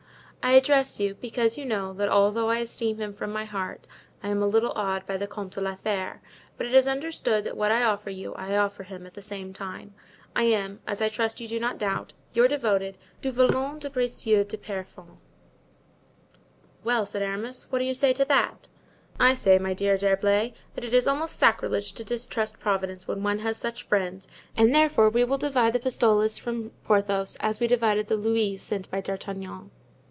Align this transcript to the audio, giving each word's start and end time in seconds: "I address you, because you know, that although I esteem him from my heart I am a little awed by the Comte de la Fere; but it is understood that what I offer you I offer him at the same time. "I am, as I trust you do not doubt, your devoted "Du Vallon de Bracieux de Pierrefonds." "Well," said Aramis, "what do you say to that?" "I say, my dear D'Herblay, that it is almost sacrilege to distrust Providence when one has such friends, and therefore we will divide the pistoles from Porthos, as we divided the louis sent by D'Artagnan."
"I 0.43 0.53
address 0.53 0.99
you, 0.99 1.13
because 1.13 1.55
you 1.55 1.65
know, 1.65 1.93
that 1.93 2.09
although 2.09 2.49
I 2.49 2.57
esteem 2.61 2.97
him 2.97 3.13
from 3.13 3.31
my 3.31 3.45
heart 3.45 3.85
I 4.23 4.29
am 4.29 4.41
a 4.41 4.47
little 4.47 4.71
awed 4.71 5.05
by 5.05 5.15
the 5.15 5.27
Comte 5.27 5.53
de 5.53 5.61
la 5.61 5.75
Fere; 5.75 6.19
but 6.57 6.65
it 6.65 6.73
is 6.73 6.87
understood 6.87 7.43
that 7.43 7.55
what 7.55 7.71
I 7.71 7.83
offer 7.83 8.09
you 8.09 8.33
I 8.33 8.57
offer 8.57 8.81
him 8.81 9.05
at 9.05 9.13
the 9.13 9.21
same 9.21 9.53
time. 9.53 9.93
"I 10.35 10.43
am, 10.45 10.79
as 10.87 10.99
I 10.99 11.09
trust 11.09 11.39
you 11.41 11.47
do 11.47 11.59
not 11.59 11.77
doubt, 11.77 12.13
your 12.33 12.47
devoted 12.47 12.97
"Du 13.21 13.31
Vallon 13.31 13.77
de 13.77 13.87
Bracieux 13.87 14.43
de 14.43 14.57
Pierrefonds." 14.57 15.21
"Well," 16.83 17.05
said 17.05 17.21
Aramis, 17.21 17.71
"what 17.71 17.77
do 17.77 17.85
you 17.85 17.93
say 17.93 18.11
to 18.13 18.25
that?" 18.25 18.67
"I 19.19 19.35
say, 19.35 19.59
my 19.59 19.75
dear 19.75 19.95
D'Herblay, 19.95 20.55
that 20.73 20.83
it 20.83 20.95
is 20.95 21.05
almost 21.07 21.37
sacrilege 21.37 21.93
to 21.93 22.03
distrust 22.03 22.59
Providence 22.59 23.07
when 23.07 23.21
one 23.21 23.39
has 23.39 23.57
such 23.57 23.83
friends, 23.83 24.27
and 24.57 24.73
therefore 24.73 25.07
we 25.11 25.23
will 25.23 25.37
divide 25.37 25.73
the 25.73 25.79
pistoles 25.79 26.39
from 26.39 26.71
Porthos, 26.83 27.37
as 27.41 27.59
we 27.59 27.67
divided 27.67 28.07
the 28.07 28.17
louis 28.17 28.57
sent 28.57 28.89
by 28.89 29.01
D'Artagnan." 29.01 29.69